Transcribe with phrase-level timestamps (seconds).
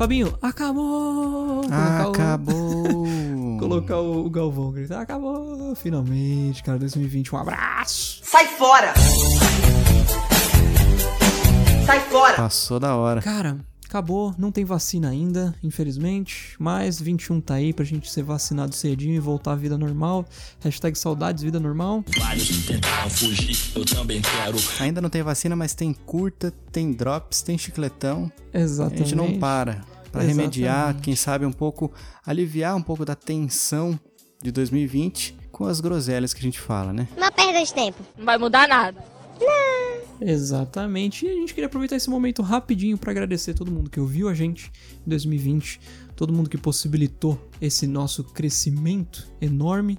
[0.00, 1.60] Fabinho, acabou!
[1.60, 3.04] Colocar acabou!
[3.04, 5.74] O, colocar o, o Galvão gritar, acabou!
[5.74, 8.22] Finalmente, cara, 2020, um abraço!
[8.24, 8.94] Sai fora!
[11.84, 12.34] Sai fora!
[12.34, 13.20] Passou da hora.
[13.20, 18.74] Cara, acabou, não tem vacina ainda, infelizmente, mas 21 tá aí pra gente ser vacinado
[18.74, 20.24] cedinho e voltar à vida normal.
[20.60, 22.02] Hashtag saudades, vida normal.
[22.18, 24.56] Vários tentaram fugir, eu também quero.
[24.78, 28.32] Ainda não tem vacina, mas tem curta, tem drops, tem chicletão.
[28.54, 29.02] Exatamente.
[29.02, 29.89] A gente não para.
[30.10, 30.60] Pra Exatamente.
[30.60, 31.92] remediar, quem sabe um pouco,
[32.26, 33.98] aliviar um pouco da tensão
[34.42, 37.06] de 2020 com as groselhas que a gente fala, né?
[37.16, 38.02] Uma perda de tempo.
[38.16, 39.04] Não vai mudar nada.
[40.20, 41.24] Exatamente.
[41.24, 44.34] E a gente queria aproveitar esse momento rapidinho para agradecer todo mundo que ouviu a
[44.34, 44.70] gente
[45.06, 45.80] em 2020,
[46.14, 49.98] todo mundo que possibilitou esse nosso crescimento enorme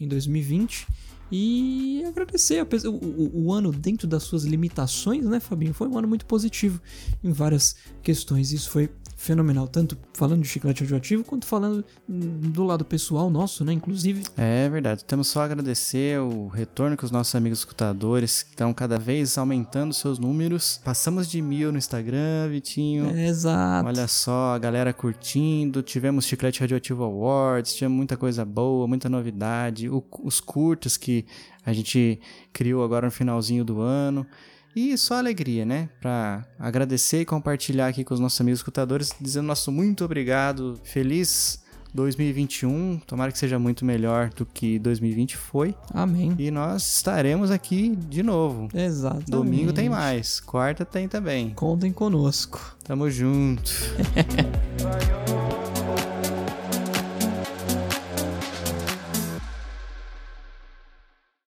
[0.00, 0.86] em 2020
[1.32, 5.72] e agradecer o, o- o ano dentro das suas limitações, né, Fabinho?
[5.72, 6.80] Foi um ano muito positivo
[7.24, 8.52] em várias questões.
[8.52, 13.64] Isso foi fenomenal, tanto falando de chiclete radioativo quanto falando hum, do lado pessoal nosso,
[13.64, 14.24] né, inclusive.
[14.36, 15.04] É verdade.
[15.04, 19.94] Temos só a agradecer o retorno que os nossos amigos escutadores estão cada vez aumentando
[19.94, 20.80] seus números.
[20.84, 23.16] Passamos de mil no Instagram, Vitinho.
[23.16, 23.86] Exato.
[23.86, 25.82] Olha só, a galera curtindo.
[25.82, 29.88] Tivemos Chiclete Radioativo Awards, tinha muita coisa boa, muita novidade.
[29.88, 31.21] O- os curtas que
[31.64, 32.20] a gente
[32.52, 34.26] criou agora no finalzinho do ano.
[34.74, 35.88] E só alegria, né?
[36.00, 40.80] Pra agradecer e compartilhar aqui com os nossos amigos escutadores, dizendo nosso muito obrigado.
[40.82, 43.00] Feliz 2021.
[43.06, 45.74] Tomara que seja muito melhor do que 2020 foi.
[45.92, 46.34] Amém.
[46.38, 48.68] E nós estaremos aqui de novo.
[48.74, 49.30] Exato.
[49.30, 51.50] Domingo tem mais, quarta tem também.
[51.50, 52.76] Contem conosco.
[52.82, 53.70] Tamo junto.